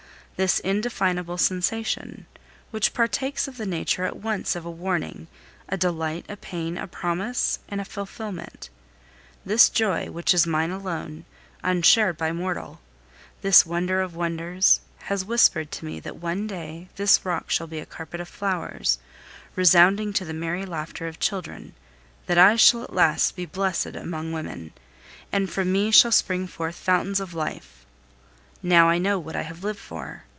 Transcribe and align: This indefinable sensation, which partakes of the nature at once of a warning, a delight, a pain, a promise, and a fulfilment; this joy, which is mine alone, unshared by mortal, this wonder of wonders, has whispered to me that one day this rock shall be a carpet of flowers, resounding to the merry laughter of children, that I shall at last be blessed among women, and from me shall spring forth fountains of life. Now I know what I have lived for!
This 0.37 0.57
indefinable 0.59 1.37
sensation, 1.37 2.25
which 2.71 2.95
partakes 2.95 3.47
of 3.47 3.57
the 3.57 3.65
nature 3.67 4.05
at 4.05 4.17
once 4.17 4.55
of 4.55 4.65
a 4.65 4.71
warning, 4.71 5.27
a 5.69 5.77
delight, 5.77 6.25
a 6.27 6.35
pain, 6.35 6.79
a 6.79 6.87
promise, 6.87 7.59
and 7.69 7.79
a 7.79 7.85
fulfilment; 7.85 8.71
this 9.45 9.69
joy, 9.69 10.09
which 10.09 10.33
is 10.33 10.47
mine 10.47 10.71
alone, 10.71 11.25
unshared 11.63 12.17
by 12.17 12.31
mortal, 12.31 12.81
this 13.43 13.67
wonder 13.67 14.01
of 14.01 14.15
wonders, 14.15 14.79
has 15.03 15.23
whispered 15.23 15.69
to 15.73 15.85
me 15.85 15.99
that 15.99 16.15
one 16.17 16.47
day 16.47 16.89
this 16.95 17.23
rock 17.23 17.51
shall 17.51 17.67
be 17.67 17.77
a 17.77 17.85
carpet 17.85 18.19
of 18.19 18.27
flowers, 18.27 18.97
resounding 19.55 20.11
to 20.11 20.25
the 20.25 20.33
merry 20.33 20.65
laughter 20.65 21.05
of 21.07 21.19
children, 21.19 21.75
that 22.25 22.39
I 22.39 22.55
shall 22.55 22.81
at 22.81 22.93
last 22.95 23.35
be 23.35 23.45
blessed 23.45 23.95
among 23.95 24.31
women, 24.31 24.73
and 25.31 25.47
from 25.51 25.71
me 25.71 25.91
shall 25.91 26.11
spring 26.11 26.47
forth 26.47 26.77
fountains 26.77 27.19
of 27.19 27.35
life. 27.35 27.85
Now 28.63 28.89
I 28.89 28.97
know 28.97 29.19
what 29.19 29.35
I 29.35 29.43
have 29.43 29.63
lived 29.63 29.79
for! 29.79 30.23